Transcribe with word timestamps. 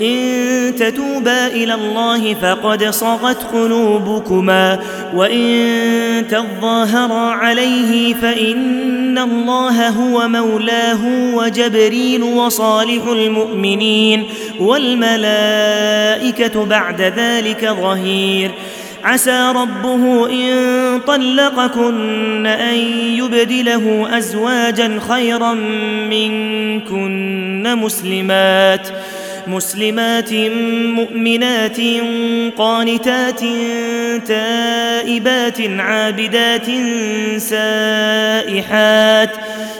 ان 0.00 0.74
تتوبا 0.76 1.46
إلى 1.46 1.74
الله 1.74 2.34
فقد 2.34 2.84
صغت 2.84 3.42
قلوبكما 3.52 4.78
وإن 5.14 6.24
تظاهرا 6.30 7.30
عليه 7.30 8.14
فإن 8.14 9.18
الله 9.18 9.88
هو 9.88 10.28
مولاه 10.28 11.34
وجبريل 11.34 12.22
وصالح 12.22 13.06
المؤمنين 13.06 14.24
والملائكة 14.60 16.64
بعد 16.64 17.00
ذلك 17.00 17.76
ظهير. 17.80 18.50
عسى 19.04 19.52
ربه 19.56 20.30
إن 20.30 21.00
طلقكن 21.06 22.46
أن 22.46 22.74
يبدله 23.18 24.08
أزواجا 24.18 25.00
خيرا 25.08 25.54
منكن 26.10 27.76
مسلمات. 27.76 28.88
مسلمات 29.48 30.32
مؤمنات 30.98 31.80
قانتات 32.56 33.40
تائبات 34.26 35.60
عابدات 35.78 36.66
سائحات 37.38 39.30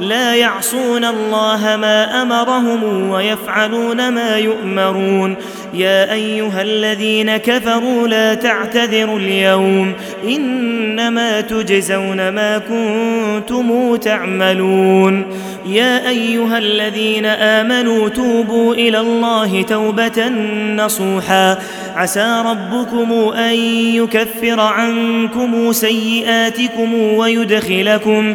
لا 0.00 0.34
يعصون 0.34 1.04
الله 1.04 1.76
ما 1.76 2.22
أمرهم 2.22 3.10
ويفعلون 3.10 4.08
ما 4.08 4.38
يؤمرون. 4.38 5.36
يا 5.74 6.12
أيها 6.12 6.62
الذين 6.62 7.36
كفروا 7.36 8.08
لا 8.08 8.34
تعتذروا 8.34 9.18
اليوم. 9.18 9.92
إنما 10.24 11.40
تجزون 11.40 12.28
ما 12.28 12.58
كنتم 12.58 13.96
تعملون. 13.96 15.26
يا 15.66 16.08
أيها 16.08 16.58
الذين 16.58 17.26
آمنوا 17.26 18.08
توبوا 18.08 18.74
إلى 18.74 19.00
الله 19.00 19.62
توبة 19.62 20.28
نصوحا. 20.76 21.58
عسى 21.96 22.42
ربكم 22.46 23.12
أن 23.36 23.54
يكفر 23.94 24.60
عنكم 24.60 25.72
سيئاتكم 25.72 26.94
ويدخلكم 26.94 28.34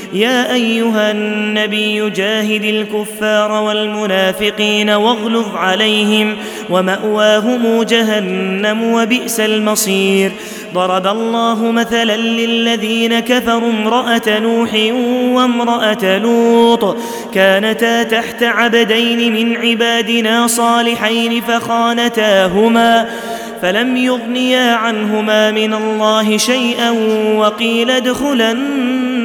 يا 0.13 0.53
أيها 0.53 1.11
النبي 1.11 2.09
جاهد 2.09 2.63
الكفار 2.63 3.51
والمنافقين 3.51 4.89
واغلظ 4.89 5.55
عليهم 5.55 6.35
ومأواهم 6.69 7.83
جهنم 7.83 8.83
وبئس 8.83 9.39
المصير. 9.39 10.31
ضرب 10.73 11.07
الله 11.07 11.71
مثلا 11.71 12.17
للذين 12.17 13.19
كفروا 13.19 13.69
امرأة 13.69 14.39
نوح 14.39 14.73
وامرأة 15.35 16.17
لوط. 16.17 16.97
كانتا 17.33 18.03
تحت 18.03 18.43
عبدين 18.43 19.33
من 19.33 19.57
عبادنا 19.57 20.47
صالحين 20.47 21.41
فخانتاهما 21.41 23.09
فلم 23.61 23.97
يغنيا 23.97 24.75
عنهما 24.75 25.51
من 25.51 25.73
الله 25.73 26.37
شيئا 26.37 26.91
وقيل 27.37 27.91
ادخلا 27.91 28.57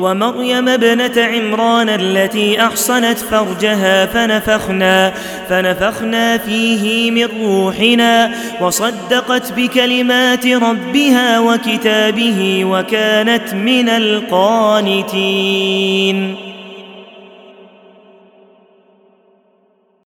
ومريم 0.00 0.68
ابنة 0.68 1.22
عمران 1.22 1.88
التي 1.88 2.62
أحصنت 2.62 3.18
فرجها 3.18 4.06
فنفخنا 4.06 5.12
فنفخنا 5.48 6.38
فيه 6.38 7.10
من 7.10 7.28
روحنا 7.42 8.34
وصدقت 8.60 9.52
بكلمات 9.52 10.46
ربها 10.46 11.38
وكتابه 11.40 12.64
وكانت 12.64 13.54
من 13.54 13.88
القانتين. 13.88 15.30